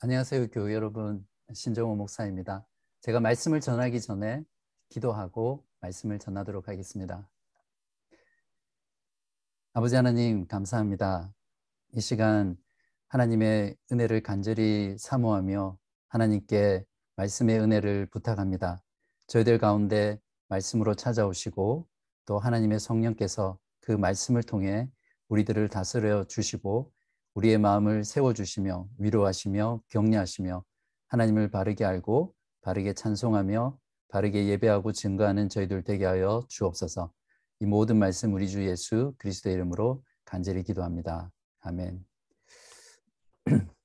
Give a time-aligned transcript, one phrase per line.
[0.00, 1.26] 안녕하세요, 교회 여러분.
[1.52, 2.66] 신정호 목사입니다.
[3.00, 4.44] 제가 말씀을 전하기 전에
[4.90, 7.30] 기도하고 말씀을 전하도록 하겠습니다.
[9.72, 11.32] 아버지 하나님, 감사합니다.
[11.94, 12.56] 이 시간
[13.08, 16.84] 하나님의 은혜를 간절히 사모하며 하나님께
[17.16, 18.82] 말씀의 은혜를 부탁합니다.
[19.28, 21.88] 저희들 가운데 말씀으로 찾아오시고
[22.26, 24.90] 또 하나님의 성령께서 그 말씀을 통해
[25.28, 26.92] 우리들을 다스려 주시고
[27.34, 30.64] 우리의 마음을 세워주시며 위로하시며 격려하시며
[31.08, 37.12] 하나님을 바르게 알고 바르게 찬송하며 바르게 예배하고 증거하는 저희들 되게 하여 주옵소서.
[37.60, 41.32] 이 모든 말씀 우리 주 예수 그리스도의 이름으로 간절히 기도합니다.
[41.60, 42.04] 아멘.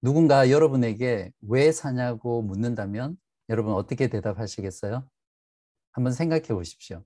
[0.00, 3.16] 누군가 여러분에게 왜 사냐고 묻는다면
[3.50, 5.06] 여러분 어떻게 대답하시겠어요?
[5.92, 7.04] 한번 생각해 보십시오.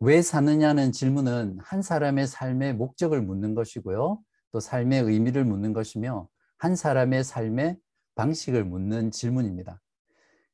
[0.00, 4.20] 왜 사느냐는 질문은 한 사람의 삶의 목적을 묻는 것이고요.
[4.52, 7.76] 또 삶의 의미를 묻는 것이며 한 사람의 삶의
[8.14, 9.80] 방식을 묻는 질문입니다.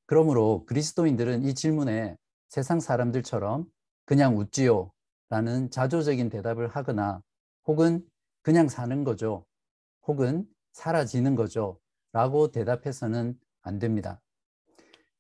[0.07, 2.17] 그러므로 그리스도인들은 이 질문에
[2.49, 3.67] 세상 사람들처럼
[4.07, 4.91] 그냥 웃지요
[5.29, 7.21] 라는 자조적인 대답을 하거나
[7.67, 8.03] 혹은
[8.41, 9.45] 그냥 사는 거죠.
[10.07, 11.79] 혹은 사라지는 거죠.
[12.13, 14.23] 라고 대답해서는 안 됩니다.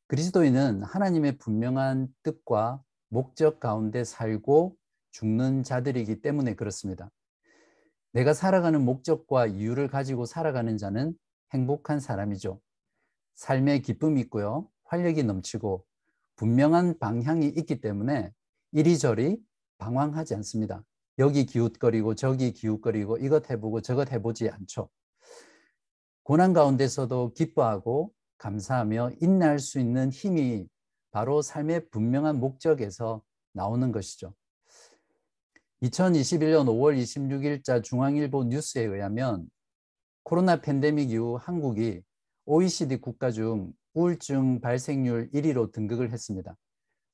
[0.07, 2.83] 그리스도인은 하나님의 분명한 뜻과
[3.15, 4.77] 목적 가운데 살고
[5.13, 7.13] 죽는 자들이기 때문에 그렇습니다.
[8.11, 11.15] 내가 살아가는 목적과 이유를 가지고 살아가는 자는
[11.53, 12.61] 행복한 사람이죠.
[13.35, 14.69] 삶에 기쁨이 있고요.
[14.87, 15.85] 활력이 넘치고
[16.35, 18.33] 분명한 방향이 있기 때문에
[18.73, 19.39] 이리저리
[19.79, 20.85] 방황하지 않습니다.
[21.19, 24.89] 여기 기웃거리고 저기 기웃거리고 이것 해보고 저것 해보지 않죠.
[26.25, 30.67] 고난 가운데서도 기뻐하고 감사하며 인내할 수 있는 힘이
[31.15, 34.35] 바로 삶의 분명한 목적에서 나오는 것이죠.
[35.83, 39.49] 2021년 5월 26일자 중앙일보 뉴스에 의하면
[40.25, 42.03] 코로나 팬데믹 이후 한국이
[42.47, 46.57] OECD 국가 중 우울증 발생률 1위로 등극을 했습니다.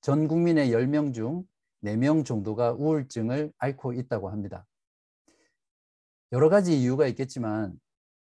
[0.01, 1.45] 전 국민의 10명 중
[1.85, 4.67] 4명 정도가 우울증을 앓고 있다고 합니다.
[6.33, 7.79] 여러 가지 이유가 있겠지만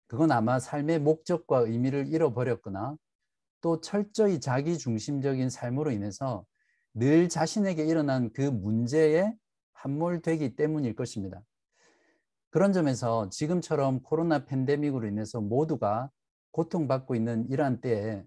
[0.09, 2.97] 그건 아마 삶의 목적과 의미를 잃어버렸거나
[3.63, 6.45] 또 철저히 자기 중심적인 삶으로 인해서
[6.93, 9.35] 늘 자신에게 일어난 그 문제에
[9.73, 11.43] 함몰되기 때문일 것입니다.
[12.51, 16.11] 그런 점에서 지금처럼 코로나 팬데믹으로 인해서 모두가
[16.51, 18.23] 고통받고 있는 이러한 때에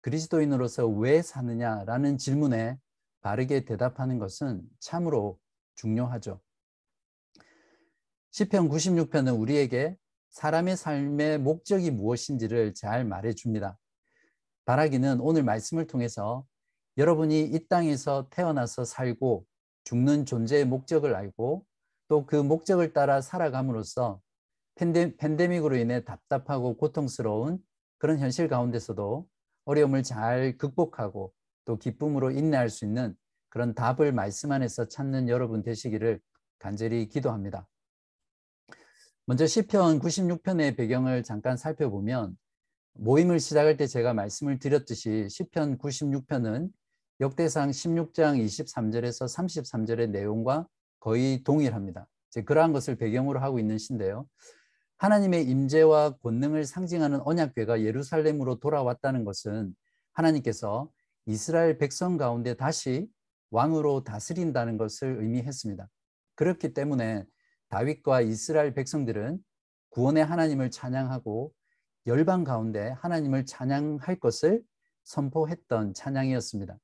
[0.00, 2.78] 그리스도인으로서 왜 사느냐라는 질문에
[3.20, 5.38] 바르게 대답하는 것은 참으로
[5.76, 6.40] 중요하죠.
[8.30, 9.96] 시편 96편은 우리에게
[10.30, 13.78] 사람의 삶의 목적이 무엇인지를 잘 말해 줍니다.
[14.66, 16.44] 바라기는 오늘 말씀을 통해서
[16.98, 19.46] 여러분이 이 땅에서 태어나서 살고
[19.84, 21.64] 죽는 존재의 목적을 알고
[22.08, 24.20] 또 그 목적을 따라 살아감으로써
[24.76, 27.58] 팬데, 팬데믹으로 인해 답답하고 고통스러운
[27.98, 29.26] 그런 현실 가운데서도
[29.64, 31.32] 어려움을 잘 극복하고
[31.64, 33.16] 또 기쁨으로 인내할 수 있는
[33.48, 36.20] 그런 답을 말씀 안에서 찾는 여러분 되시기를
[36.58, 37.66] 간절히 기도합니다.
[39.24, 42.36] 먼저 시편 96편의 배경을 잠깐 살펴보면
[42.98, 46.70] 모임을 시작할 때 제가 말씀을 드렸듯이 시편 96편은
[47.20, 50.66] 역대상 16장 23절에서 33절의 내용과
[51.00, 52.06] 거의 동일합니다.
[52.44, 54.26] 그러한 것을 배경으로 하고 있는 시인데요.
[54.98, 59.74] 하나님의 임재와 권능을 상징하는 언약궤가 예루살렘으로 돌아왔다는 것은
[60.12, 60.90] 하나님께서
[61.26, 63.08] 이스라엘 백성 가운데 다시
[63.50, 65.88] 왕으로 다스린다는 것을 의미했습니다.
[66.34, 67.24] 그렇기 때문에
[67.68, 69.38] 다윗과 이스라엘 백성들은
[69.90, 71.52] 구원의 하나님을 찬양하고
[72.06, 74.62] 열방 가운데 하나님을 찬양할 것을
[75.04, 76.78] 선포했던 찬양이었습니다.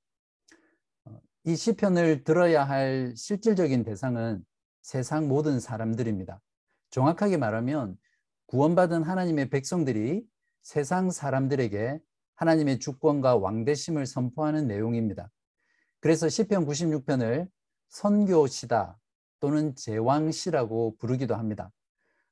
[1.05, 4.45] 어, 이 시편을 들어야 할 실질적인 대상은
[4.83, 6.41] 세상 모든 사람들입니다.
[6.91, 7.97] 정확하게 말하면
[8.47, 10.25] 구원받은 하나님의 백성들이
[10.63, 12.01] 세상 사람들에게
[12.35, 15.31] 하나님의 주권과 왕대심을 선포하는 내용입니다.
[16.01, 17.49] 그래서 시편 96편을
[17.89, 18.99] 선교시다
[19.41, 21.71] 또는 제왕시라고 부르기도 합니다.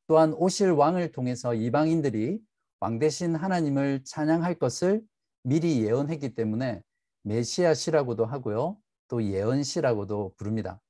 [0.06, 2.40] 또한 오실 왕을 통해서 이방인들이
[2.80, 5.02] 왕 대신 하나님을 찬양할 것을
[5.42, 6.82] 미리 예언했기 때문에
[7.24, 8.78] 메시아시라고도 하고요.
[9.08, 10.80] 또 예언시라고도 부릅니다.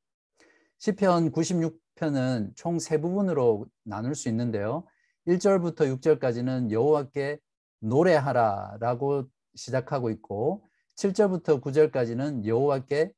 [0.79, 4.85] 시편 96편은 총 세 부분으로 나눌 수 있는데요.
[5.27, 7.39] 1절부터 6절까지는 여호와께
[7.81, 9.25] 노래하라라고
[9.57, 10.65] 시작하고 있고
[10.97, 13.13] 7절부터 9절까지는 여호와께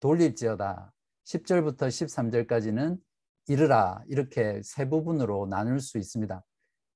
[0.00, 0.92] 돌릴지어다.
[1.24, 2.98] 10절부터 13절까지는
[3.48, 6.44] 이르라 이렇게 세 부분으로 나눌 수 있습니다.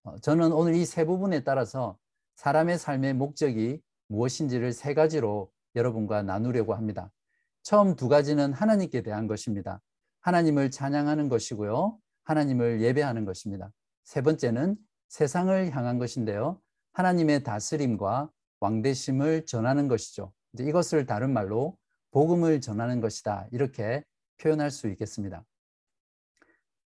[0.05, 1.97] 어, 저는 오늘 이 세 부분에 따라서
[2.37, 7.13] 사람의 삶의 목적이 무엇인지를 세 가지로 여러분과 나누려고 합니다.
[7.63, 9.81] 처음 두 가지는 하나님께 대한 것입니다.
[10.21, 11.99] 하나님을 찬양하는 것이고요.
[12.25, 13.73] 하나님을 예배하는 것입니다.
[14.05, 14.77] 세 번째는
[15.09, 16.61] 세상을 향한 것인데요.
[16.93, 20.33] 하나님의 다스림과 왕대심을 전하는 것이죠.
[20.59, 21.77] 이것을 다른 말로
[22.11, 23.49] 복음을 전하는 것이다.
[23.53, 24.05] 이렇게
[24.39, 25.45] 표현할 수 있겠습니다.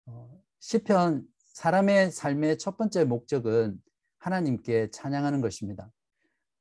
[0.06, 3.82] 어, 시편 사람의 삶의 첫 번째 목적은
[4.20, 5.92] 하나님께 찬양하는 것입니다.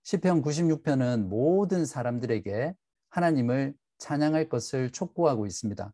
[0.02, 2.74] 시편 96편은 모든 사람들에게
[3.10, 5.92] 하나님을 찬양할 것을 촉구하고 있습니다.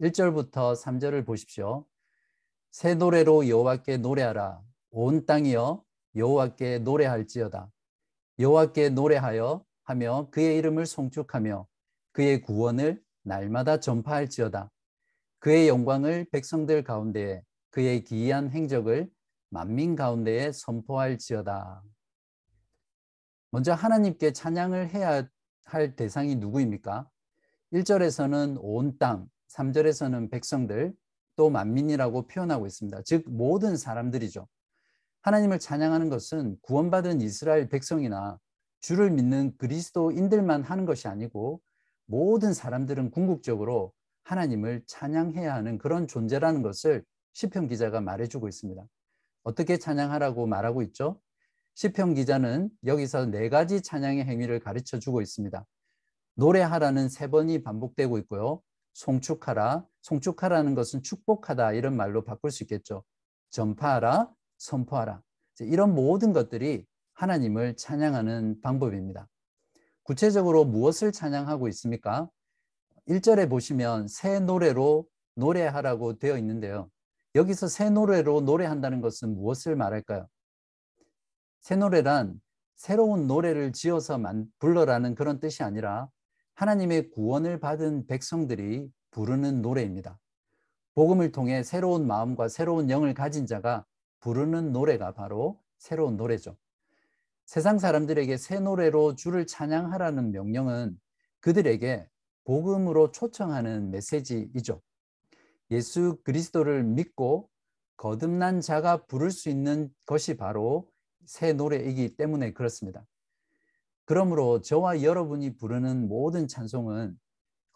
[0.00, 1.86] 1절부터 3절을 보십시오.
[2.70, 4.60] 새 노래로 여호와께 노래하라.
[4.90, 5.82] 온 땅이여
[6.16, 7.70] 여호와께 노래할지어다.
[8.38, 11.66] 여호와께 노래하여 하며 그의 이름을 송축하며
[12.12, 14.70] 그의 구원을 날마다 전파할지어다.
[15.38, 17.42] 그의 영광을 백성들 가운데에
[17.74, 19.10] 그의 기이한 행적을
[19.50, 21.82] 만민 가운데에 선포할지어다.
[23.50, 25.26] 먼저 하나님께 찬양을 해야
[25.64, 27.10] 할 대상이 누구입니까?
[27.72, 30.94] 1절에서는 온 땅, 3절에서는 백성들,
[31.34, 33.02] 또 만민이라고 표현하고 있습니다.
[33.02, 34.46] 즉 모든 사람들이죠.
[35.22, 38.38] 하나님을 찬양하는 것은 구원받은 이스라엘 백성이나
[38.82, 41.60] 주를 믿는 그리스도인들만 하는 것이 아니고
[42.06, 43.92] 모든 사람들은 궁극적으로
[44.22, 48.84] 하나님을 찬양해야 하는 그런 존재라는 것을 시편 기자가 말해주고 있습니다.
[49.42, 51.20] 어떻게 찬양하라고 말하고 있죠?
[51.74, 55.66] 시편 기자는 여기서 네 가지 찬양의 행위를 가르쳐 주고 있습니다.
[56.36, 58.62] 노래하라는 세 번이 반복되고 있고요.
[58.94, 63.02] 송축하라, 송축하라는 것은 축복하다 이런 말로 바꿀 수 있겠죠.
[63.50, 65.20] 전파하라, 선포하라.
[65.60, 69.28] 이런 모든 것들이 하나님을 찬양하는 방법입니다.
[70.04, 72.28] 구체적으로 무엇을 찬양하고 있습니까?
[73.08, 76.88] 1절에 보시면 새 노래로 노래하라고 되어 있는데요.
[77.34, 80.28] 여기서 새 노래로 노래한다는 것은 무엇을 말할까요?
[81.60, 82.40] 새 노래란
[82.76, 84.20] 새로운 노래를 지어서
[84.58, 86.08] 불러라는 그런 뜻이 아니라
[86.54, 90.18] 하나님의 구원을 받은 백성들이 부르는 노래입니다.
[90.94, 93.84] 복음을 통해 새로운 마음과 새로운 영을 가진 자가
[94.20, 96.56] 부르는 노래가 바로 새로운 노래죠.
[97.46, 100.98] 세상 사람들에게 새 노래로 주를 찬양하라는 명령은
[101.40, 102.08] 그들에게
[102.44, 104.80] 복음으로 초청하는 메시지이죠.
[105.70, 107.48] 예수 그리스도를 믿고
[107.96, 110.90] 거듭난 자가 부를 수 있는 것이 바로
[111.26, 113.06] 새 노래이기 때문에 그렇습니다.
[114.04, 117.18] 그러므로 저와 여러분이 부르는 모든 찬송은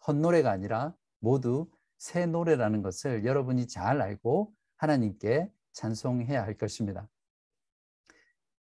[0.07, 7.09] 헛노래가 아니라 모두 새 노래라는 것을 여러분이 잘 알고 하나님께 찬송해야 할 것입니다.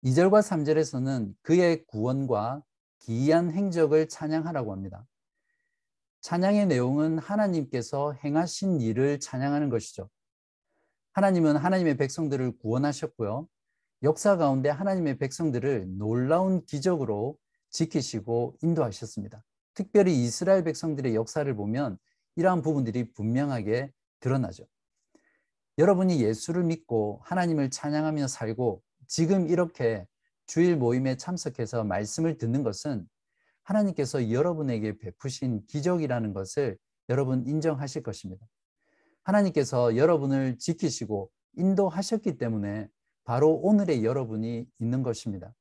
[0.04, 2.64] 2절과 3절에서는 그의 구원과
[3.00, 5.06] 기이한 행적을 찬양하라고 합니다.
[6.26, 10.10] 찬양의 내용은 하나님께서 행하신 일을 찬양하는 것이죠.
[11.12, 13.48] 하나님은 하나님의 백성들을 구원하셨고요.
[14.02, 17.38] 역사 가운데 하나님의 백성들을 놀라운 기적으로
[17.70, 19.44] 지키시고 인도하셨습니다.
[19.76, 22.00] 특별히 이스라엘 백성들의 역사를 보면
[22.38, 24.66] 이러한 부분들이 분명하게 드러나죠.
[25.78, 30.08] 여러분이 예수를 믿고 하나님을 찬양하며 살고 지금 이렇게
[30.48, 33.08] 주일 모임에 참석해서 말씀을 듣는 것은
[33.66, 36.78] 하나님께서 여러분에게 베푸신 기적이라는 것을
[37.10, 38.48] 여러분 인정하실 것입니다.
[39.24, 42.88] 하나님께서 여러분을 지키시고 인도하셨기 때문에
[43.24, 45.54] 바로 오늘의 여러분이 있는 것입니다.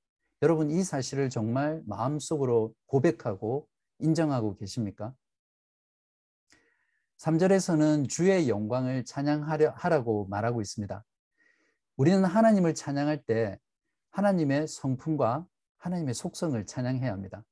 [0.42, 3.66] 여러분 이 사실을 정말 마음속으로 고백하고
[4.00, 5.14] 인정하고 계십니까?
[7.18, 11.02] 3절에서는 주의 영광을 찬양하라고 말하고 있습니다.
[11.96, 13.58] 우리는 하나님을 찬양할 때
[14.10, 15.46] 하나님의 성품과
[15.78, 17.44] 하나님의 속성을 찬양해야 합니다.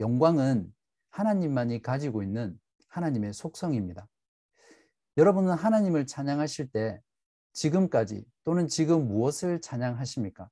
[0.00, 0.72] 영광은
[1.10, 2.58] 하나님만이 가지고 있는
[2.88, 4.06] 하나님의 속성입니다.
[5.16, 7.00] 여러분은 하나님을 찬양하실 때
[7.52, 10.48] 지금까지 또는 지금 무엇을 찬양하십니까?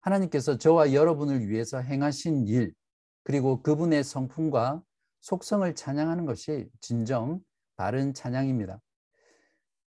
[0.00, 2.74] 하나님께서 저와 여러분을 위해서 행하신 일,
[3.22, 4.82] 그리고 그분의 성품과
[5.22, 7.40] 속성을 찬양하는 것이 진정
[7.76, 8.78] 바른 찬양입니다.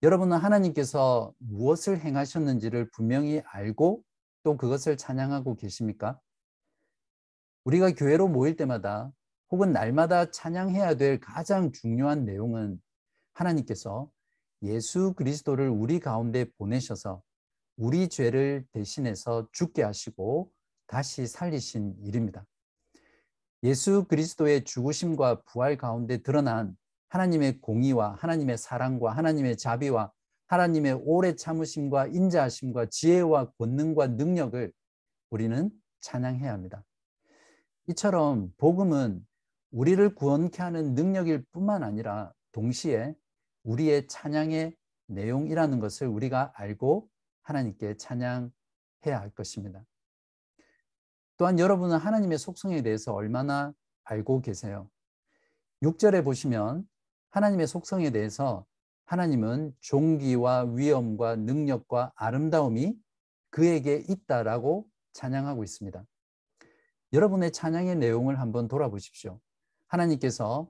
[0.03, 4.03] 여러분은 하나님께서 무엇을 행하셨는지를 분명히 알고
[4.43, 6.19] 또 그것을 찬양하고 계십니까?
[7.65, 9.11] 우리가 교회로 모일 때마다
[9.49, 12.79] 혹은 날마다 찬양해야 될 가장 중요한 내용은
[13.33, 14.09] 하나님께서
[14.61, 17.21] 예수 그리스도를 우리 가운데 보내셔서
[17.75, 20.51] 우리 죄를 대신해서 죽게 하시고
[20.87, 22.45] 다시 살리신 일입니다.
[23.63, 26.77] 예수 그리스도의 죽으심과 부활 가운데 드러난
[27.09, 30.11] 하나님의 공의와 하나님의 사랑과 하나님의 자비와
[30.47, 34.71] 하나님의 오래 참으심과 인자하심과 지혜와 권능과 능력을
[35.31, 36.83] 우리는 찬양해야 합니다.
[37.87, 39.25] 이처럼 복음은
[39.71, 43.13] 우리를 구원케 하는 능력일 뿐만 아니라 동시에
[43.63, 44.75] 우리의 찬양의
[45.07, 47.07] 내용이라는 것을 우리가 알고
[47.43, 48.51] 하나님께 찬양해야
[49.03, 49.85] 할 것입니다.
[51.37, 53.73] 또한 여러분은 하나님의 속성에 대해서 얼마나
[54.03, 54.89] 알고 계세요?
[55.83, 56.87] 6절에 보시면
[57.29, 58.65] 하나님의 속성에 대해서
[59.05, 62.97] 하나님은 종기와 위엄과 능력과 아름다움이
[63.51, 66.03] 그에게 있다라고 찬양하고 있습니다.
[67.15, 69.39] 여러분의 찬양의 내용을 한번 돌아보십시오.
[69.87, 70.69] 하나님께서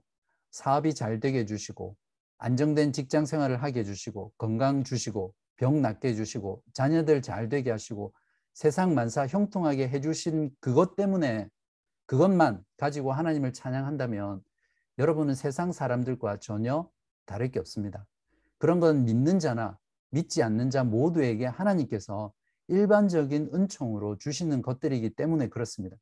[0.52, 1.98] 사업이 잘 되게 해주시고
[2.38, 8.14] 안정된 직장 생활을 하게 해주시고 건강 주시고 병 낫게 해주시고 자녀들 잘 되게 하시고
[8.54, 11.50] 세상 만사 형통하게 해주신 그것 때문에
[12.06, 14.44] 그것만 가지고 하나님을 찬양한다면
[15.00, 16.88] 여러분은 세상 사람들과 전혀
[17.26, 18.06] 다를 게 없습니다.
[18.60, 19.80] 그런 건 믿는 자나
[20.12, 22.32] 믿지 않는 자 모두에게 하나님께서
[22.68, 25.98] 일반적인 은총으로 주시는 것들이기 때문에 그렇습니다.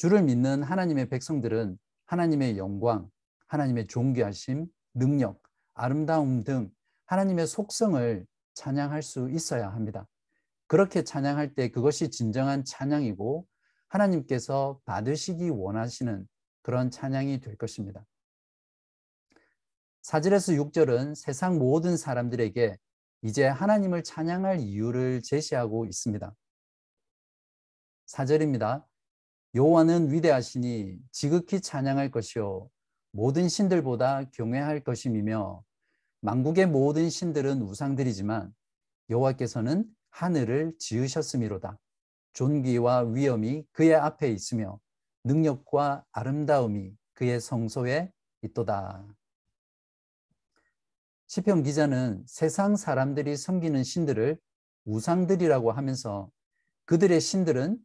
[0.00, 3.10] 주를 믿는 하나님의 백성들은 하나님의 영광,
[3.48, 5.42] 하나님의 존귀하심, 능력,
[5.74, 6.70] 아름다움 등
[7.04, 10.08] 하나님의 속성을 찬양할 수 있어야 합니다.
[10.68, 13.46] 그렇게 찬양할 때 그것이 진정한 찬양이고
[13.88, 16.26] 하나님께서 받으시기 원하시는
[16.62, 18.02] 그런 찬양이 될 것입니다.
[20.00, 22.78] 4절에서 6절은 세상 모든 사람들에게
[23.20, 26.34] 이제 하나님을 찬양할 이유를 제시하고 있습니다.
[28.06, 28.89] 4절입니다.
[29.54, 32.70] 여호와는 위대하시니 지극히 찬양할 것이요
[33.10, 35.64] 모든 신들보다 경외할 것임이며
[36.20, 38.54] 만국의 모든 신들은 우상들이지만
[39.08, 41.78] 여호와께서는 하늘을 지으셨음이로다.
[42.32, 44.78] 존귀와 위엄이 그의 앞에 있으며
[45.24, 49.04] 능력과 아름다움이 그의 성소에 있도다.
[51.26, 54.38] 시편 기자는 세상 사람들이 섬기는 신들을
[54.84, 56.30] 우상들이라고 하면서
[56.86, 57.78] 그들의 신들은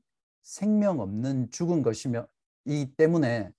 [0.46, 2.28] 생명 없는 죽은 것이며
[2.66, 3.52] 이 때문에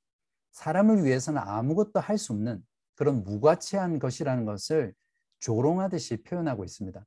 [0.52, 2.64] 사람을 위해서는 아무것도 할 수 없는
[2.94, 4.94] 그런 무가치한 것이라는 것을
[5.40, 7.04] 조롱하듯이 표현하고 있습니다.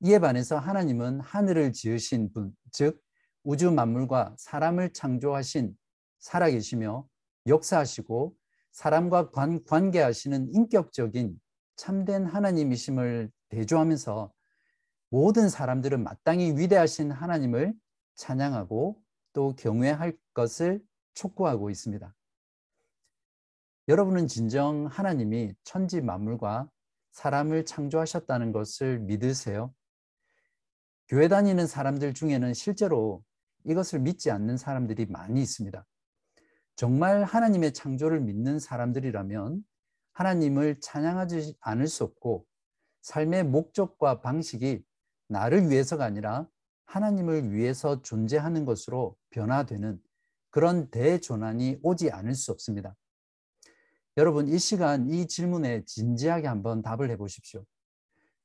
[0.00, 3.00] 이에 반해서 하나님은 하늘을 지으신 분, 즉
[3.44, 5.76] 우주 만물과 사람을 창조하신
[6.18, 7.06] 살아계시며
[7.46, 8.34] 역사하시고
[8.72, 11.38] 사람과 관, 관계하시는 인격적인
[11.76, 14.32] 참된 하나님이심을 대조하면서
[15.10, 17.74] 모든 사람들은 마땅히 위대하신 하나님을
[18.16, 19.00] 찬양하고
[19.32, 20.82] 또 경외할 것을
[21.14, 22.14] 촉구하고 있습니다.
[23.88, 26.68] 여러분은 진정 하나님이 천지 만물과
[27.12, 29.72] 사람을 창조하셨다는 것을 믿으세요?
[31.08, 33.22] 교회 다니는 사람들 중에는 실제로
[33.64, 35.86] 이것을 믿지 않는 사람들이 많이 있습니다.
[36.74, 39.64] 정말 하나님의 창조를 믿는 사람들이라면
[40.12, 42.44] 하나님을 찬양하지 않을 수 없고
[43.02, 44.82] 삶의 목적과 방식이
[45.28, 46.48] 나를 위해서가 아니라
[46.86, 50.00] 하나님을 위해서 존재하는 것으로 변화되는
[50.50, 52.96] 그런 대전환이 오지 않을 수 없습니다.
[54.16, 57.64] 여러분, 이 시간 이 질문에 진지하게 한번 답을 해 보십시오.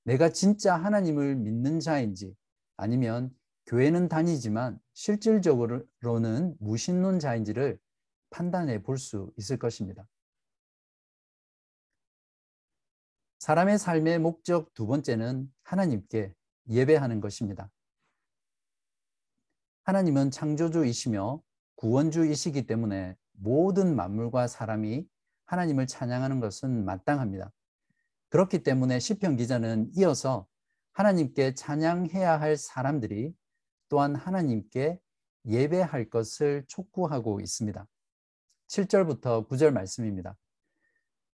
[0.03, 2.35] 내가 진짜 하나님을 믿는 자인지
[2.75, 3.33] 아니면
[3.67, 7.79] 교회는 다니지만 실질적으로는 무신론자인지를
[8.31, 10.07] 판단해 볼 수 있을 것입니다.
[13.39, 16.33] 사람의 삶의 목적 두 번째는 하나님께
[16.69, 17.69] 예배하는 것입니다.
[19.83, 21.41] 하나님은 창조주이시며
[21.75, 25.07] 구원주이시기 때문에 모든 만물과 사람이
[25.45, 27.51] 하나님을 찬양하는 것은 마땅합니다.
[28.29, 30.47] 그렇기 때문에 시편 기자는 이어서
[30.93, 33.33] 하나님께 찬양해야 할 사람들이
[33.89, 34.99] 또한 하나님께
[35.45, 37.85] 예배할 것을 촉구하고 있습니다.
[38.67, 40.37] 7절부터 9절 말씀입니다.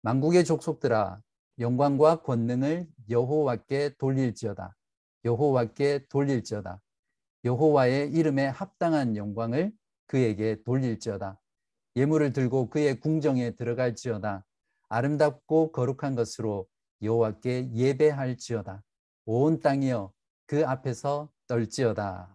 [0.02, 1.20] 만국의 족속들아
[1.58, 4.76] 영광과 권능을 여호와께 돌릴지어다.
[5.24, 6.80] 여호와께 돌릴지어다.
[7.44, 9.72] 여호와의 이름에 합당한 영광을
[10.06, 11.38] 그에게 돌릴지어다.
[11.96, 14.44] 예물을 들고 그의 궁정에 들어갈지어다.
[14.88, 16.66] 아름답고 거룩한 것으로
[17.02, 18.82] 여호와께 예배할지어다.
[19.26, 20.12] 온 땅이여
[20.46, 22.34] 그 앞에서 떨지어다.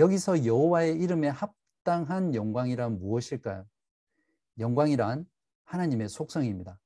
[0.00, 3.66] 여기서 여호와의 이름에 합당한 영광이란 무엇일까요?
[4.58, 5.26] 영광이란
[5.64, 6.80] 하나님의 속성입니다.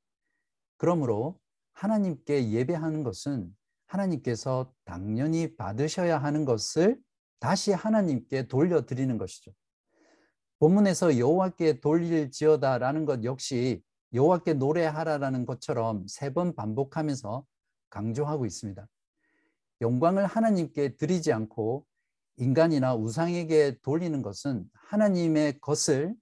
[0.76, 1.38] 그러므로
[1.72, 3.54] 하나님께 예배하는 것은
[3.92, 6.98] 하나님께서 당연히 받으셔야 하는 것을
[7.40, 9.52] 다시 하나님께 돌려드리는 것이죠.
[10.58, 13.82] 본문에서 여호와께 돌릴지어다라는 것 역시
[14.14, 17.44] 여호와께 노래하라라는 것처럼 세 번 반복하면서
[17.90, 18.86] 강조하고 있습니다.
[19.80, 21.84] 영광을 하나님께 드리지 않고
[22.36, 26.14] 인간이나 우상에게 돌리는 것은 하나님의 것을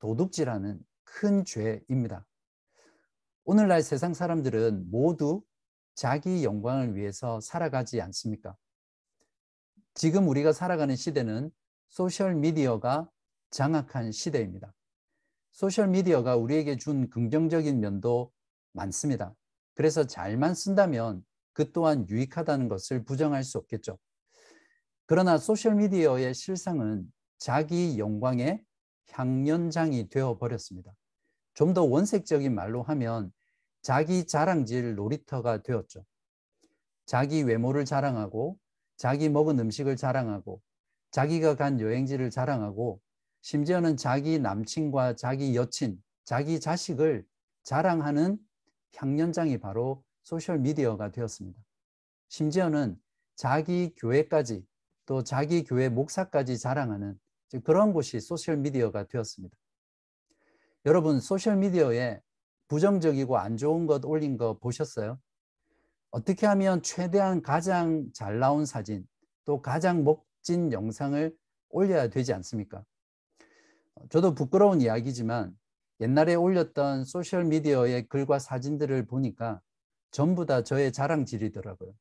[0.00, 2.26] 도둑질하는 큰 죄입니다.
[3.44, 5.42] 오늘날 세상 사람들은 모두
[5.96, 8.54] 자기 영광을 위해서 살아가지 않습니까?
[9.94, 11.50] 지금 우리가 살아가는 시대는
[11.88, 13.10] 소셜 미디어가
[13.50, 14.74] 장악한 시대입니다.
[15.52, 18.30] 소셜 미디어가 우리에게 준 긍정적인 면도
[18.72, 19.34] 많습니다.
[19.74, 21.24] 그래서 잘만 쓴다면
[21.54, 23.98] 그 또한 유익하다는 것을 부정할 수 없겠죠.
[25.06, 28.62] 그러나 소셜 미디어의 실상은 자기 영광의
[29.12, 30.92] 향연장이 되어 버렸습니다.
[31.54, 33.32] 좀 더 원색적인 말로 하면
[33.86, 36.04] 자기 자랑질 놀이터가 되었죠.
[37.04, 38.58] 자기 외모를 자랑하고
[38.96, 40.60] 자기 먹은 음식을 자랑하고
[41.12, 43.00] 자기가 간 여행지를 자랑하고
[43.42, 47.24] 심지어는 자기 남친과 자기 여친, 자기 자식을
[47.62, 48.38] 자랑하는
[48.96, 51.56] 향연장이 바로 소셜 미디어가 되었습니다.
[52.28, 53.00] 심지어는
[53.36, 54.66] 자기 교회까지
[55.04, 57.16] 또 자기 교회 목사까지 자랑하는
[57.62, 59.56] 그런 곳이 소셜 미디어가 되었습니다.
[60.86, 62.20] 여러분 소셜 미디어에
[62.68, 65.18] 부정적이고 안 좋은 것 올린 거 보셨어요?
[66.10, 69.06] 어떻게 하면 최대한 가장 잘 나온 사진
[69.44, 71.34] 또 가장 멋진 영상을
[71.70, 72.84] 올려야 되지 않습니까?
[74.10, 75.56] 저도 부끄러운 이야기지만
[76.00, 79.60] 옛날에 올렸던 소셜 미디어의 글과 사진들을 보니까
[80.10, 81.92] 전부 다 저의 자랑질이더라고요.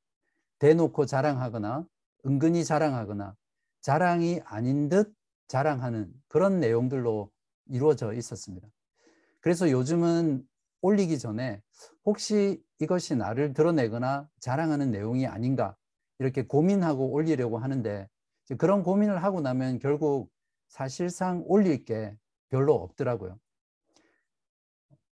[0.60, 1.86] 대놓고 자랑하거나
[2.26, 3.36] 은근히 자랑하거나
[3.82, 5.14] 자랑이 아닌 듯
[5.48, 7.32] 자랑하는 그런 내용들로
[7.68, 8.68] 이루어져 있었습니다.
[9.42, 10.46] 그래서 요즘은
[10.86, 11.62] 올리기 전에
[12.06, 15.76] 혹시 이것이 나를 드러내거나 자랑하는 내용이 아닌가
[16.20, 18.08] 이렇게 고민하고 올리려고 하는데
[18.60, 20.30] 그런 고민을 하고 나면 결국
[20.68, 22.16] 사실상 올릴 게
[22.50, 23.40] 별로 없더라고요.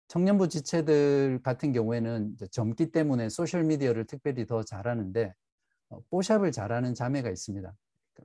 [0.07, 5.35] 청년부 지체들 같은 경우에는 젊기 때문에 소셜미디어를 특별히 더 잘하는데
[5.89, 7.75] 어, 뽀샵을 잘하는 자매가 있습니다.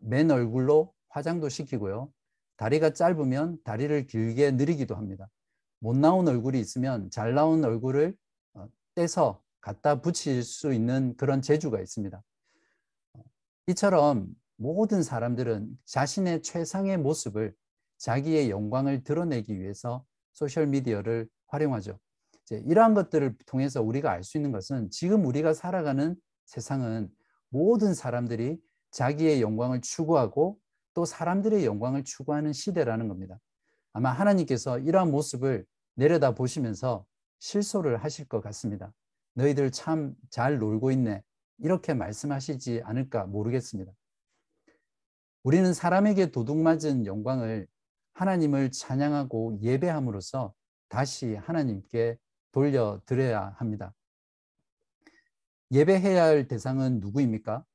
[0.02, 2.12] 맨 얼굴로 화장도 시키고요.
[2.58, 5.28] 다리가 짧으면 다리를 길게 늘리기도 합니다.
[5.82, 8.16] 못 나온 얼굴이 있으면 잘 나온 얼굴을
[8.54, 12.22] 어, 떼서 갖다 붙일 수 있는 그런 재주가 있습니다.
[13.14, 13.24] 어,
[13.68, 17.54] 이처럼 모든 사람들은 자신의 최상의 모습을
[17.98, 22.00] 자기의 영광을 드러내기 위해서 소셜미디어를 활용하죠.
[22.52, 27.10] 이러한 것들을 통해서 우리가 알 수 있는 것은 지금 우리가 살아가는 세상은
[27.50, 28.60] 모든 사람들이
[28.92, 30.60] 자기의 영광을 추구하고
[30.94, 33.40] 또 사람들의 영광을 추구하는 시대라는 겁니다.
[33.94, 37.06] 아마 하나님께서 이러한 모습을 내려다 보시면서
[37.40, 38.94] 실소를 하실 것 같습니다.
[39.34, 41.24] 너희들 참 잘 놀고 있네.
[41.60, 43.92] 이렇게 말씀하시지 않을까 모르겠습니다.
[45.44, 47.68] 우리는 사람에게 도둑맞은 영광을
[48.14, 50.54] 하나님을 찬양하고 예배함으로써
[50.90, 52.18] 다시 하나님께
[52.52, 53.94] 돌려드려야 합니다.
[55.72, 57.66] 예배해야 할 대상은 누구입니까?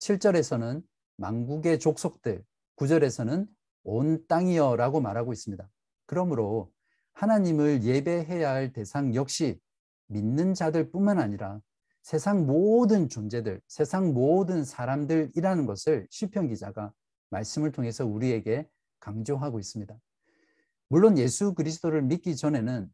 [0.00, 0.82] 7절에서는
[1.16, 2.44] 망국의 족속들,
[2.76, 3.46] 9절에서는
[3.86, 5.68] 온 땅이여라고 말하고 있습니다.
[6.06, 6.72] 그러므로
[7.12, 9.60] 하나님을 예배해야 할 대상 역시
[10.08, 11.60] 믿는 자들뿐만 아니라
[12.02, 16.92] 세상 모든 존재들, 세상 모든 사람들이라는 것을 시편 기자가
[17.30, 18.68] 말씀을 통해서 우리에게
[19.00, 19.96] 강조하고 있습니다.
[20.88, 22.88] 물론 예수 그리스도를 믿기 전에는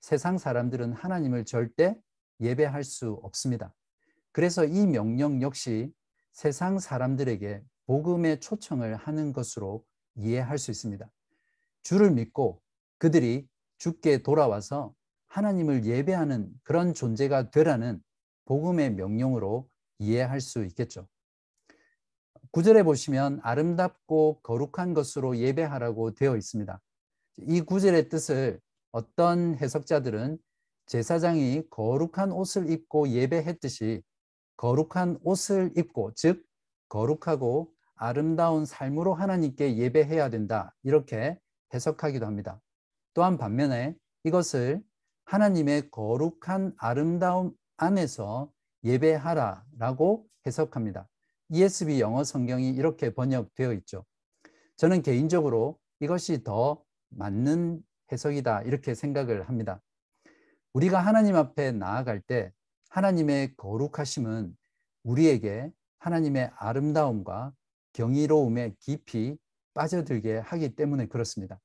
[0.00, 1.96] 세상 사람들은 하나님을 절대
[2.40, 3.74] 예배할 수 없습니다.
[4.32, 5.92] 그래서 이 명령 역시
[6.32, 9.84] 세상 사람들에게 복음의 초청을 하는 것으로
[10.20, 11.10] 이해할 수 있습니다.
[11.82, 12.62] 주를 믿고
[12.98, 14.94] 그들이 주께 돌아와서
[15.28, 18.02] 하나님을 예배하는 그런 존재가 되라는
[18.44, 21.06] 복음의 명령으로 이해할 수 있겠죠.
[22.52, 26.80] 구절에 보시면 아름답고 거룩한 것으로 예배하라고 되어 있습니다.
[27.46, 30.38] 이 구절의 뜻을 어떤 해석자들은
[30.86, 34.02] 제사장이 거룩한 옷을 입고 예배했듯이
[34.56, 36.44] 거룩한 옷을 입고 즉
[36.88, 37.72] 거룩하고
[38.02, 41.38] 아름다운 삶으로 하나님께 예배해야 된다 이렇게
[41.74, 42.58] 해석하기도 합니다.
[43.12, 44.82] 또한 반면에 이것을
[45.26, 48.50] 하나님의 거룩한 아름다움 안에서
[48.84, 51.08] 예배하라라고 해석합니다.
[51.50, 54.06] ESV 영어 성경이 이렇게 번역되어 있죠.
[54.76, 59.82] 저는 개인적으로 이것이 더 맞는 해석이다 이렇게 생각을 합니다.
[60.72, 62.50] 우리가 하나님 앞에 나아갈 때
[62.88, 64.56] 하나님의 거룩하심은
[65.02, 67.52] 우리에게 하나님의 아름다움과
[67.92, 69.36] 경이로움에 깊이
[69.74, 71.60] 빠져들게 하기 때문에 그렇습니다.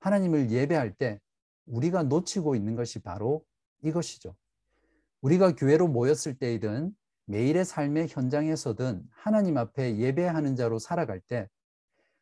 [0.00, 1.20] 하나님을 예배할 때
[1.66, 3.44] 우리가 놓치고 있는 것이 바로
[3.82, 4.34] 이것이죠.
[5.22, 6.94] 우리가 교회로 모였을 때이든
[7.26, 11.48] 매일의 삶의 현장에서든 하나님 앞에 예배하는 자로 살아갈 때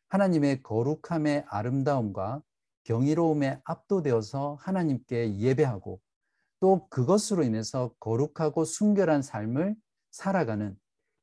[0.07, 2.41] 하나님의 거룩함의 아름다움과
[2.83, 5.99] 경이로움에 압도되어서 하나님께 예배하고
[6.59, 9.75] 또 그것으로 인해서 거룩하고 순결한 삶을
[10.11, 10.77] 살아가는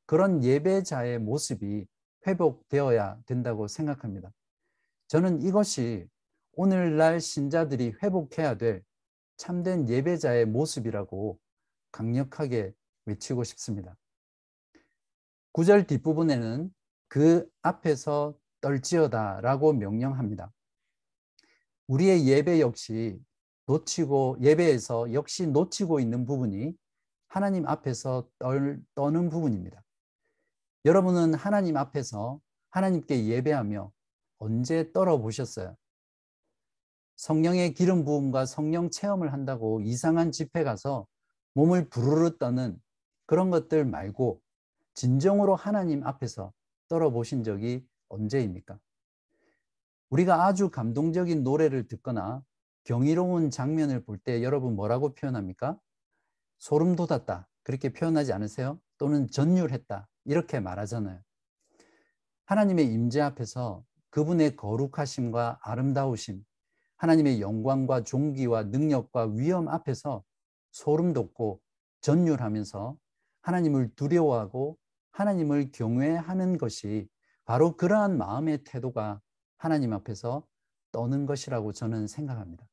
[0.05, 1.87] 그런 예배자의 모습이
[2.27, 4.31] 회복되어야 된다고 생각합니다.
[5.07, 6.07] 저는 이것이
[6.53, 8.83] 오늘날 신자들이 회복해야 될
[9.37, 11.39] 참된 예배자의 모습이라고
[11.91, 12.73] 강력하게
[13.05, 13.97] 외치고 싶습니다.
[15.51, 16.73] 구절 뒷부분에는
[17.07, 20.51] 그 앞에서 떨지어다 라고 명령합니다.
[21.87, 23.19] 우리의 예배 역시
[23.65, 26.73] 놓치고 예배에서 역시 놓치고 있는 부분이
[27.27, 29.81] 하나님 앞에서 떨, 떠는 부분입니다.
[30.85, 32.39] 여러분은 하나님 앞에서
[32.71, 33.91] 하나님께 예배하며
[34.39, 35.75] 언제 떨어 보셨어요?
[37.17, 41.05] 성령의 기름 부음과 성령 체험을 한다고 이상한 집회 가서
[41.53, 42.81] 몸을 부르르 떠는
[43.27, 44.41] 그런 것들 말고
[44.95, 46.51] 진정으로 하나님 앞에서
[46.87, 48.79] 떨어 보신 적이 언제입니까?
[50.09, 52.43] 우리가 아주 감동적인 노래를 듣거나
[52.85, 55.79] 경이로운 장면을 볼 때 여러분 뭐라고 표현합니까?
[56.57, 57.47] 소름 돋았다.
[57.63, 58.79] 그렇게 표현하지 않으세요?
[59.01, 60.07] 또는 전율했다.
[60.25, 61.19] 이렇게 말하잖아요.
[62.45, 66.45] 하나님의 임재 앞에서 그분의 거룩하심과 아름다우심,
[66.97, 70.23] 하나님의 영광과 종기와 능력과 위엄 앞에서
[70.69, 71.59] 소름 돋고
[72.01, 72.95] 전율하면서
[73.41, 74.77] 하나님을 두려워하고
[75.13, 77.09] 하나님을 경외하는 것이
[77.45, 79.19] 바로 그러한 마음의 태도가
[79.57, 80.45] 하나님 앞에서
[80.91, 82.63] 떠는 것이라고 저는 생각합니다.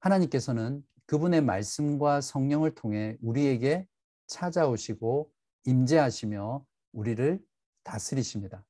[0.00, 3.86] 하나님께서는 그분의 말씀과 성령을 통해 우리에게
[4.32, 5.30] 찾아오시고
[5.66, 7.38] 임재하시며 우리를
[7.84, 8.64] 다스리십니다.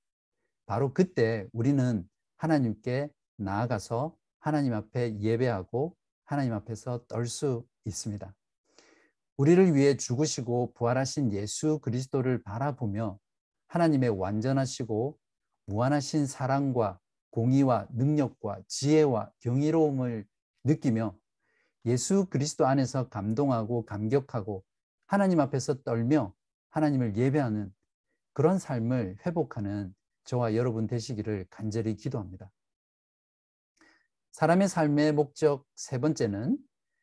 [0.67, 8.35] 바로 그때 우리는 하나님께 나아가서 하나님 앞에 예배하고 하나님 앞에서 떨 수 있습니다.
[9.37, 13.19] 우리를 위해 죽으시고 부활하신 예수 그리스도를 바라보며
[13.69, 15.19] 하나님의 완전하시고
[15.67, 16.99] 무한하신 사랑과
[17.31, 20.27] 공의와 능력과 지혜와 경이로움을
[20.65, 21.17] 느끼며
[21.87, 24.65] 예수 그리스도 안에서 감동하고 감격하고
[25.13, 26.35] 하나님 앞에서 떨며
[26.71, 27.71] 하나님을 예배하는
[28.33, 29.95] 그런 삶을 회복하는
[30.25, 32.51] 저와 여러분 되시기를 간절히 기도합니다.
[34.31, 36.57] 사람의 삶의 목적 세 번째는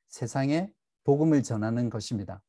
[0.07, 2.41] 세상에 복음을 전하는 것입니다.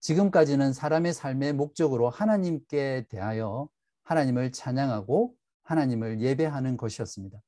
[0.00, 3.68] 지금까지는 사람의 삶의 목적으로 하나님께 대하여
[4.02, 7.40] 하나님을 찬양하고 하나님을 예배하는 것이었습니다.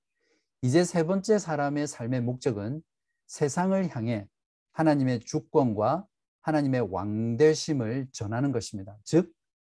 [0.62, 2.84] 이제 세 번째 사람의 삶의 목적은
[3.26, 4.28] 세상을 향해
[4.70, 6.06] 하나님의 주권과
[6.44, 8.96] 하나님의 왕대심을 전하는 것입니다.
[9.02, 9.32] 즉,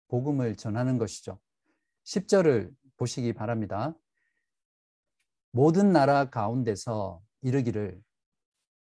[0.08, 1.40] 복음을 전하는 것이죠.
[2.04, 3.94] 10절을 보시기 바랍니다.
[5.50, 8.00] 모든 나라 가운데서 이르기를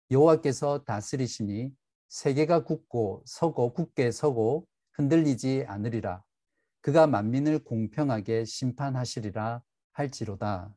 [0.10, 1.72] 여호와께서 다스리시니
[2.10, 6.24] 세계가 굳고 서고 굳게 서고 흔들리지 않으리라.
[6.82, 10.76] 그가 만민을 공평하게 심판하시리라 할지로다.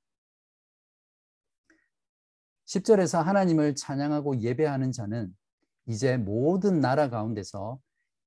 [2.67, 5.35] 10절에서 하나님을 찬양하고 예배하는 자는
[5.89, 7.81] 이제 모든 나라 가운데서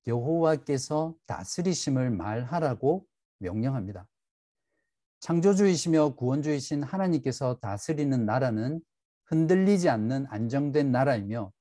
[0.08, 3.06] 여호와께서 다스리심을 말하라고
[3.38, 4.08] 명령합니다.
[5.20, 8.82] 창조주이시며 구원주이신 하나님께서 다스리는 나라는
[9.26, 11.52] 흔들리지 않는 안정된 나라이며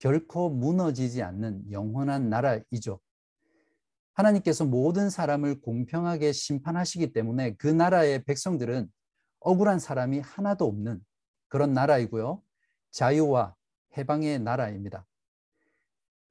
[0.00, 2.98] 결코 무너지지 않는 영원한 나라이죠.
[4.14, 8.90] 하나님께서 모든 사람을 공평하게 심판하시기 때문에 그 나라의 백성들은
[9.38, 11.00] 억울한 사람이 하나도 없는
[11.46, 12.42] 그런 나라이고요.
[12.90, 13.54] 자유와
[13.96, 15.06] 해방의 나라입니다.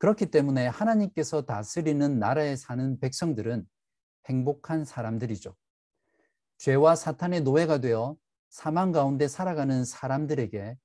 [0.03, 3.65] 그렇기 때문에 하나님께서 다스리는 나라에 사는 백성들은
[4.25, 5.55] 행복한 사람들이죠.
[6.57, 8.17] 죄와 사탄의 노예가 되어
[8.49, 10.75] 사망 가운데 살아가는 사람들에게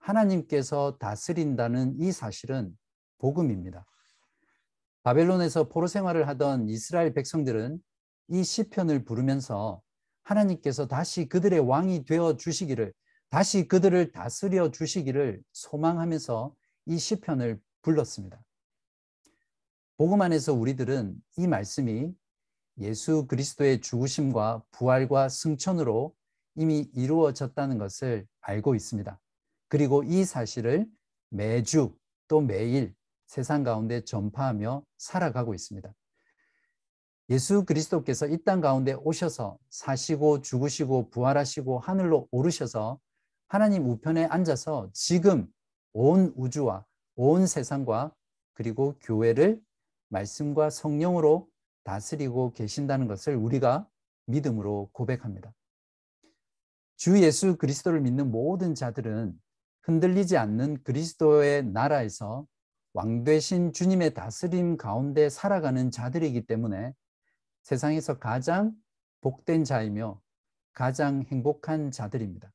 [0.00, 2.76] 하나님께서 다스린다는 이 사실은
[3.16, 3.86] 복음입니다.
[5.02, 7.78] 바벨론에서 포로 생활을 하던 이스라엘 백성들은
[8.28, 9.80] 이 시편을 부르면서
[10.24, 12.92] 하나님께서 다시 그들의 왕이 되어 주시기를
[13.30, 16.54] 다시 그들을 다스려 주시기를 소망하면서
[16.84, 18.38] 이 시편을 불렀습니다.
[19.98, 22.14] 복음 안에서 우리들은 이 말씀이
[22.78, 26.14] 예수 그리스도의 죽으심과 부활과 승천으로
[26.54, 29.20] 이미 이루어졌다는 것을 알고 있습니다.
[29.66, 30.86] 그리고 이 사실을
[31.30, 31.96] 매주
[32.28, 32.94] 또 매일
[33.26, 35.92] 세상 가운데 전파하며 살아가고 있습니다.
[37.30, 43.00] 예수 그리스도께서 이 땅 가운데 오셔서 사시고 죽으시고 부활하시고 하늘로 오르셔서
[43.48, 45.48] 하나님 우편에 앉아서 지금
[45.92, 48.14] 온 우주와 온 세상과
[48.54, 49.60] 그리고 교회를
[50.08, 51.48] 말씀과 성령으로
[51.84, 53.88] 다스리고 계신다는 것을 우리가
[54.26, 55.52] 믿음으로 고백합니다.
[56.96, 59.38] 주 예수 그리스도를 믿는 모든 자들은
[59.82, 62.46] 흔들리지 않는 그리스도의 나라에서
[62.92, 66.92] 왕되신 주님의 다스림 가운데 살아가는 자들이기 때문에
[67.62, 68.74] 세상에서 가장
[69.20, 70.20] 복된 자이며
[70.72, 72.52] 가장 행복한 자들입니다.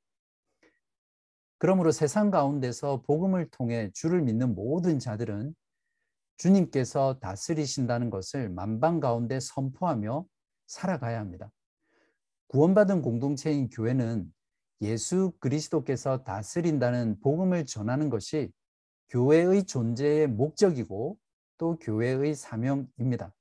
[1.58, 5.56] 그러므로 세상 가운데서 복음을 통해 주를 믿는 모든 자들은
[6.38, 10.26] 주님께서 다스리신다는 것을 만방 가운데 선포하며
[10.68, 11.52] 살아가야 합니다.
[12.48, 14.32] 구원받은 공동체인 교회는
[14.82, 18.52] 예수 그리스도께서 다스린다는 복음을 전하는 것이
[19.10, 21.18] 교회의 존재의 목적이고
[21.58, 23.34] 또 교회의 사명입니다.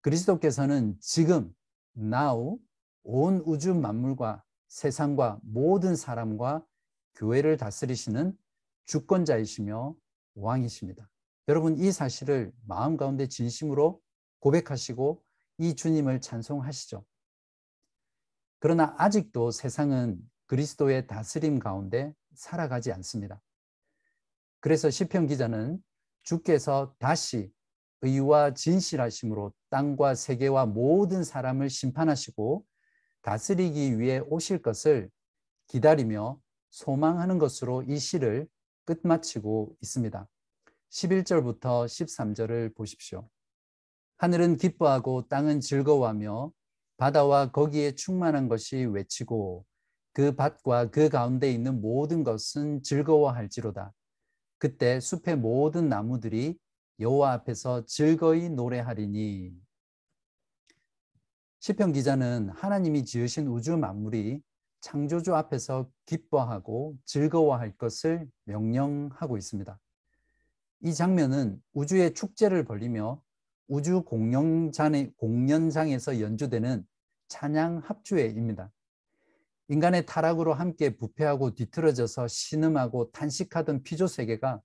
[0.00, 1.54] 그리스도께서는 지금
[1.96, 2.58] now
[3.02, 6.64] 온 우주 만물과 세상과 모든 사람과
[7.14, 8.36] 교회를 다스리시는
[8.86, 9.94] 주권자이시며
[10.34, 11.08] 왕이십니다.
[11.50, 14.00] 여러분 이 사실을 마음 가운데 진심으로
[14.38, 15.20] 고백하시고
[15.58, 17.04] 이 주님을 찬송하시죠.
[18.60, 23.42] 그러나 아직도 세상은 그리스도의 다스림 가운데 살아가지 않습니다.
[24.60, 25.82] 그래서 시편 기자는
[26.22, 27.50] 주께서 다시
[28.02, 32.64] 의와 진실하심으로 땅과 세계와 모든 사람을 심판하시고
[33.22, 35.10] 다스리기 위해 오실 것을
[35.66, 38.46] 기다리며 소망하는 것으로 이 시를
[38.84, 40.28] 끝마치고 있습니다.
[40.90, 43.28] 11절부터 13절을 보십시오.
[44.18, 46.52] 하늘은 기뻐하고 땅은 즐거워하며
[46.96, 49.64] 바다와 거기에 충만한 것이 외치고
[50.12, 53.92] 그 밭과 그 가운데 있는 모든 것은 즐거워할지로다.
[54.58, 56.58] 그때 숲의 모든 나무들이
[56.98, 59.52] 여호와 앞에서 즐거이 노래하리니
[61.60, 64.42] 시편 기자는 하나님이 지으신 우주 만물이
[64.80, 69.78] 창조주 앞에서 기뻐하고 즐거워할 것을 명령하고 있습니다.
[70.82, 73.22] 이 장면은 우주의 축제를 벌리며
[73.68, 76.84] 우주 공연장에, 공연장에서 연주되는
[77.28, 78.72] 찬양 합주회입니다.
[79.68, 84.60] 인간의 타락으로 함께 부패하고 뒤틀어져서 신음하고 탄식하던 피조 세계가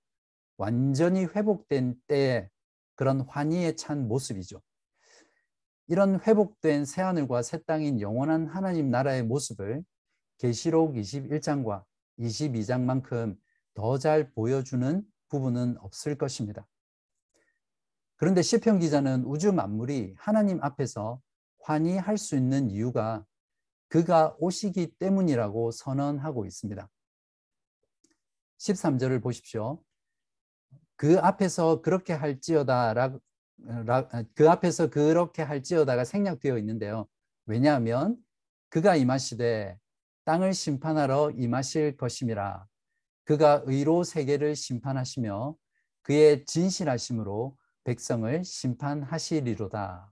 [0.57, 2.49] 완전히 회복된 때의
[2.95, 4.61] 그런 환희에 찬 모습이죠.
[5.87, 9.83] 이런 회복된 새하늘과 새 땅인 영원한 하나님 나라의 모습을
[10.37, 11.83] 계시록 21장과
[12.19, 13.37] 22장만큼
[13.75, 16.67] 더 잘 보여주는 부분은 없을 것입니다.
[18.17, 21.21] 그런데 시편 기자는 우주 만물이 하나님 앞에서
[21.61, 23.25] 환희할 수 있는 이유가
[23.87, 26.89] 그가 오시기 때문이라고 선언하고 있습니다.
[28.59, 29.81] 13절을 보십시오.
[30.95, 33.19] 그 앞에서 그렇게 할지어다
[34.33, 37.07] 그 앞에서 그렇게 할지어다가 생략되어 있는데요.
[37.45, 38.17] 왜냐하면
[38.69, 39.77] 그가 임하시되
[40.25, 42.65] 땅을 심판하러 임하실 것임이라
[43.25, 45.55] 그가 의로 세계를 심판하시며
[46.03, 50.11] 그의 진실하심으로 백성을 심판하시리로다.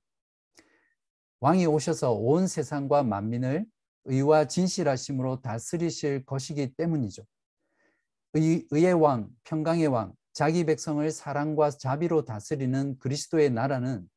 [1.39, 3.65] 왕이 오셔서 온 세상과 만민을
[4.05, 7.23] 의와 진실하심으로 다스리실 것이기 때문이죠.
[8.33, 14.09] 의, 의의 왕, 평강의 왕, 자기 백성을 사랑과 자비로 다스리는 그리스도의 나라는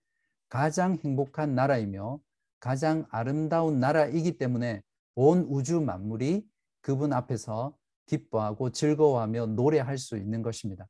[0.49, 2.19] 가장 행복한 나라이며
[2.59, 4.83] 가장 아름다운 나라이기 때문에
[5.15, 6.47] 온 우주 만물이
[6.81, 7.77] 그분 앞에서
[8.07, 10.87] 기뻐하고 즐거워하며 노래할 수 있는 것입니다.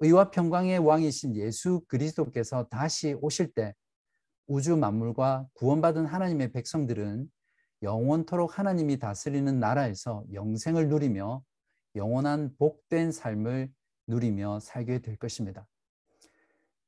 [0.00, 3.74] 의와 평강의 왕이신 예수 그리스도께서 다시 오실 때
[4.46, 7.30] 우주 만물과 구원받은 하나님의 백성들은
[7.82, 11.42] 영원토록 하나님이 다스리는 나라에서 영생을 누리며
[11.94, 13.70] 영원한 복된 삶을
[14.06, 15.66] 누리며 살게 될 것입니다.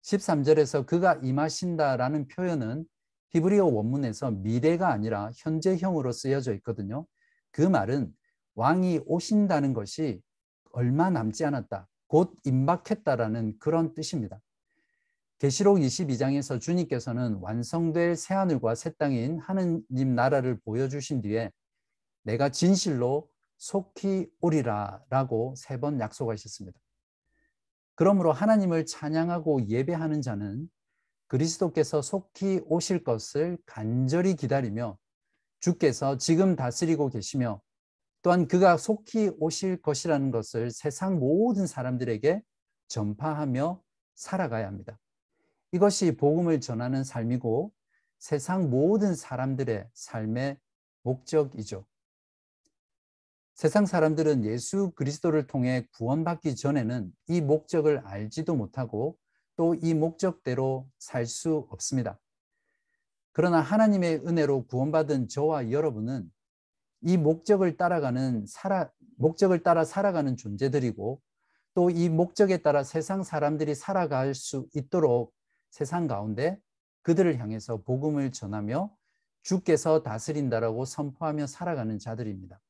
[0.02, 2.84] 13절에서 그가 임하신다라는 표현은
[3.30, 7.06] 히브리어 원문에서 미래가 아니라 현재형으로 쓰여져 있거든요.
[7.50, 8.12] 그 말은
[8.58, 10.20] 왕이 오신다는 것이
[10.72, 11.86] 얼마 남지 않았다.
[12.08, 14.40] 곧 임박했다라는 그런 뜻입니다.
[15.38, 21.52] 계시록 22장에서 주님께서는 완성될 새 하늘과 새 땅인 하느님 나라를 보여주신 뒤에
[22.24, 26.80] 내가 진실로 속히 오리라 라고 세 번 약속하셨습니다.
[27.94, 30.68] 그러므로 하나님을 찬양하고 예배하는 자는
[31.28, 34.98] 그리스도께서 속히 오실 것을 간절히 기다리며
[35.60, 37.60] 주께서 지금 다스리고 계시며
[38.22, 42.42] 또한 그가 속히 오실 것이라는 것을 세상 모든 사람들에게
[42.88, 43.82] 전파하며
[44.14, 44.98] 살아가야 합니다.
[45.72, 47.72] 이것이 복음을 전하는 삶이고
[48.18, 50.58] 세상 모든 사람들의 삶의
[51.02, 51.86] 목적이죠.
[53.54, 59.16] 세상 사람들은 예수 그리스도를 통해 구원받기 전에는 이 목적을 알지도 못하고
[59.56, 62.18] 또 이 목적대로 살 수 없습니다.
[63.32, 66.30] 그러나 하나님의 은혜로 구원받은 저와 여러분은
[67.02, 71.20] 이 목적을 따라가는 살아 목적을 따라 살아가는 존재들이고
[71.74, 75.32] 또 이 목적에 따라 세상 사람들이 살아갈 수 있도록
[75.70, 76.60] 세상 가운데
[77.02, 78.92] 그들을 향해서 복음을 전하며
[79.42, 82.60] 주께서 다스린다라고 선포하며 살아가는 자들입니다.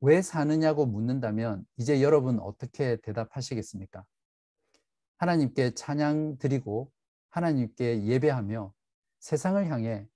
[0.00, 4.04] 왜 사느냐고 묻는다면 이제 여러분 어떻게 대답하시겠습니까?
[5.18, 6.90] 하나님께 찬양 드리고
[7.30, 8.74] 하나님께 예배하며
[9.20, 10.08] 세상을 향해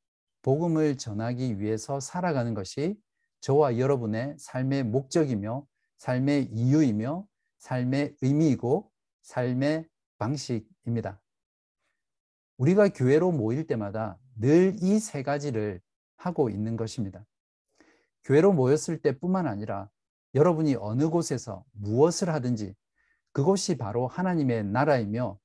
[0.46, 2.96] 복음을 전하기 위해서 살아가는 것이
[3.40, 5.66] 저와 여러분의 삶의 목적이며
[5.98, 7.26] 삶의 이유이며
[7.58, 8.88] 삶의 의미이고
[9.22, 11.20] 삶의 방식입니다.
[12.58, 15.80] 우리가 교회로 모일 때마다 늘 이 세 가지를
[16.16, 17.26] 하고 있는 것입니다.
[18.22, 19.90] 교회로 모였을 때뿐만 아니라
[20.34, 22.72] 여러분이 어느 곳에서 무엇을 하든지
[23.32, 25.40] 그곳이 바로 하나님의 나라이며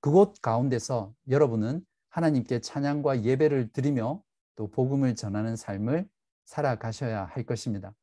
[0.00, 4.22] 그곳 가운데서 여러분은 하나님께 찬양과 예배를 드리며
[4.56, 6.08] 또 복음을 전하는 삶을
[6.44, 7.94] 살아가셔야 할 것입니다.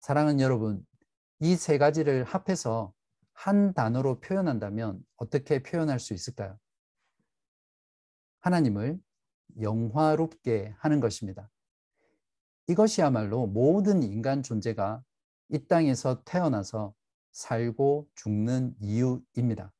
[0.00, 0.86] 사랑하는 여러분,
[1.40, 2.92] 이 세 가지를 합해서
[3.32, 6.58] 한 단어로 표현한다면 어떻게 표현할 수 있을까요?
[8.40, 9.00] 하나님을
[9.60, 11.50] 영화롭게 하는 것입니다.
[12.66, 15.02] 이것이야말로 모든 인간 존재가
[15.48, 16.94] 이 땅에서 태어나서
[17.32, 19.72] 살고 죽는 이유입니다.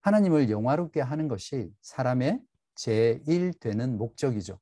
[0.00, 2.40] 하나님을 영화롭게 하는 것이 사람의
[2.78, 4.58] 제1되는 목적이죠.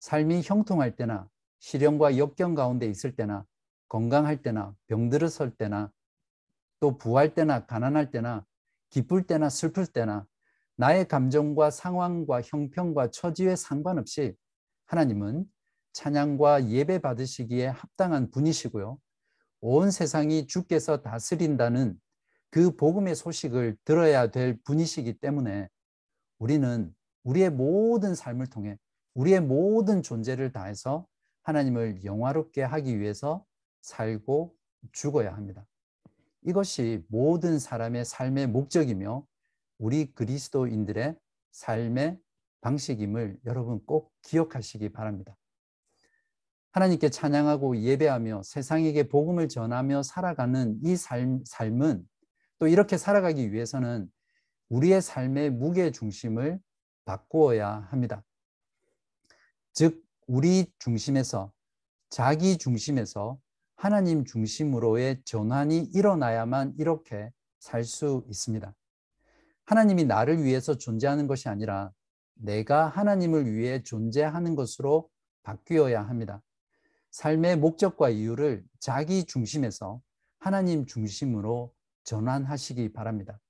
[0.00, 3.46] 삶이 형통할 때나 시련과 역경 가운데 있을 때나
[3.88, 5.92] 건강할 때나 병들었을 때나
[6.80, 8.44] 또 부할 때나 가난할 때나
[8.90, 10.26] 기쁠 때나 슬플 때나
[10.76, 14.34] 나의 감정과 상황과 형편과 처지에 상관없이
[14.86, 15.46] 하나님은
[15.92, 18.98] 찬양과 예배 받으시기에 합당한 분이시고요.
[19.60, 21.98] 온 세상이 주께서 다스린다는
[22.50, 25.68] 그 복음의 소식을 들어야 될 분이시기 때문에
[26.38, 28.78] 우리는 우리의 모든 삶을 통해
[29.14, 31.06] 우리의 모든 존재를 다해서
[31.42, 33.44] 하나님을 영화롭게 하기 위해서
[33.82, 34.54] 살고
[34.92, 35.66] 죽어야 합니다.
[36.42, 39.26] 이것이 모든 사람의 삶의 목적이며
[39.78, 41.16] 우리 그리스도인들의
[41.52, 42.18] 삶의
[42.60, 45.36] 방식임을 여러분 꼭 기억하시기 바랍니다.
[46.72, 52.04] 하나님께 찬양하고 예배하며 세상에게 복음을 전하며 살아가는 이 삶, 삶은
[52.58, 54.10] 또 이렇게 살아가기 위해서는
[54.68, 56.60] 우리의 삶의 무게 중심을
[57.04, 58.24] 바꾸어야 합니다.
[59.72, 61.52] 즉, 우리 중심에서,
[62.08, 63.38] 자기 중심에서
[63.76, 68.74] 하나님 중심으로의 전환이 일어나야만 이렇게 살 수 있습니다.
[69.64, 71.92] 하나님이 나를 위해서 존재하는 것이 아니라
[72.34, 75.08] 내가 하나님을 위해 존재하는 것으로
[75.42, 76.42] 바뀌어야 합니다.
[77.10, 80.00] 삶의 목적과 이유를 자기 중심에서
[80.38, 81.72] 하나님 중심으로
[82.04, 83.40] 전환하시기 바랍니다.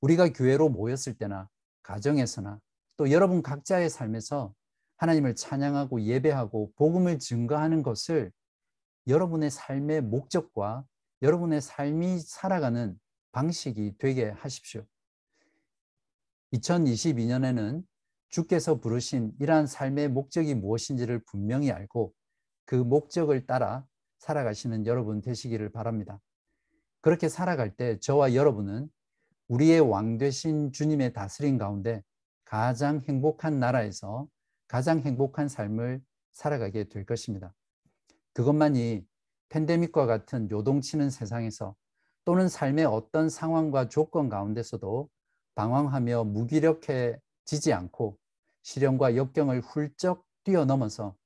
[0.00, 1.48] 우리가 교회로 모였을 때나
[1.82, 2.60] 가정에서나
[2.96, 4.54] 또 여러분 각자의 삶에서
[4.96, 8.32] 하나님을 찬양하고 예배하고 복음을 증거하는 것을
[9.06, 10.84] 여러분의 삶의 목적과
[11.22, 12.98] 여러분의 삶이 살아가는
[13.32, 14.84] 방식이 되게 하십시오.
[16.52, 17.84] 2022년에는
[18.28, 22.12] 주께서 부르신 이러한 삶의 목적이 무엇인지를 분명히 알고
[22.64, 23.86] 그 목적을 따라
[24.18, 26.20] 살아가시는 여러분 되시기를 바랍니다.
[27.00, 28.90] 그렇게 살아갈 때 저와 여러분은
[29.48, 32.02] 우리의 왕 되신 주님의 다스림 가운데
[32.44, 34.28] 가장 행복한 나라에서
[34.68, 37.54] 가장 행복한 삶을 살아가게 될 것입니다.
[38.34, 39.04] 그것만이
[39.48, 41.74] 팬데믹과 같은 요동치는 세상에서
[42.24, 45.08] 또는 삶의 어떤 상황과 조건 가운데서도
[45.54, 48.18] 방황하며 무기력해지지 않고
[48.62, 51.16] 시련과 역경을 훌쩍 뛰어넘어서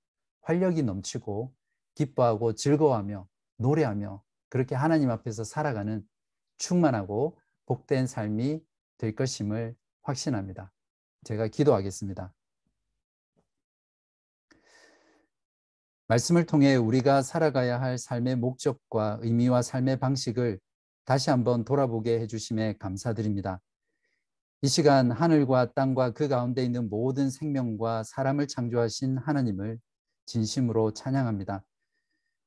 [0.43, 1.53] 활력이 넘치고
[1.95, 6.07] 기뻐하고 즐거워하며 노래하며 그렇게 하나님 앞에서 살아가는
[6.59, 7.37] 충만하고
[7.73, 8.61] 복된 삶이
[8.99, 10.71] 될 것임을 확신합니다.
[11.25, 12.35] 제가 기도하겠습니다.
[16.09, 20.61] 말씀을 통해 우리가 살아가야 할 삶의 목적과 의미와 삶의 방식을
[21.07, 23.63] 다시 한번 돌아보게 해주심에 감사드립니다.
[24.61, 29.79] 이 시간 하늘과 땅과 그 가운데 있는 모든 생명과 사람을 창조하신 하나님을
[30.27, 31.65] 진심으로 찬양합니다.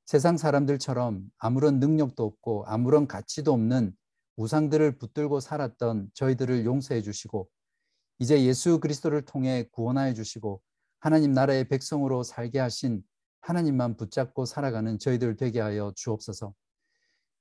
[0.06, 3.96] 세상 사람들처럼 아무런 능력도 없고 아무런 가치도 없는
[4.38, 7.50] 우상들을 붙들고 살았던 저희들을 용서해 주시고
[8.20, 10.62] 이제 예수 그리스도를 통해 구원하여 주시고
[11.00, 13.04] 하나님 나라의 백성으로 살게 하신
[13.42, 16.54] 하나님만 붙잡고 살아가는 저희들 되게 하여 주옵소서.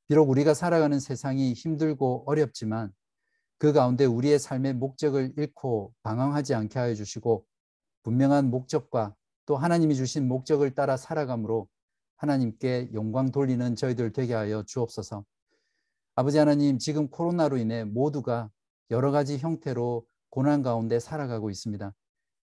[0.07, 2.93] 비록 우리가 살아가는 세상이 힘들고 어렵지만
[3.59, 7.47] 그 가운데 우리의 삶의 목적을 잃고 방황하지 않게 하여 주시고
[8.03, 9.15] 분명한 목적과
[9.47, 11.69] 또 하나님이 주신 목적을 따라 살아감으로
[12.17, 15.25] 하나님께 영광 돌리는 저희들 되게 하여 주옵소서.
[16.17, 18.49] 아버지 하나님, 지금 코로나로 인해 모두가
[18.93, 21.93] 여러 가지 형태로 고난 가운데 살아가고 있습니다.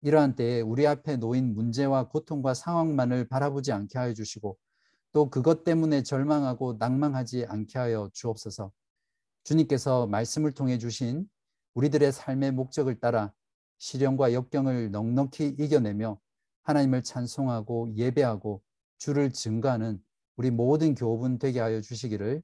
[0.03, 4.59] 이러한 때에 우리 앞에 놓인 문제와 고통과 상황만을 바라보지 않게 하여 주시고
[5.11, 8.71] 또 그것 때문에 절망하고 낭망하지 않게 하여 주옵소서.
[9.43, 11.27] 주님께서 말씀을 통해 주신
[11.73, 13.33] 우리들의 삶의 목적을 따라
[13.79, 16.19] 시련과 역경을 넉넉히 이겨내며
[16.61, 18.61] 하나님을 찬송하고 예배하고
[18.99, 19.99] 주를 증가하는
[20.35, 22.43] 우리 모든 교분 되게 하여 주시기를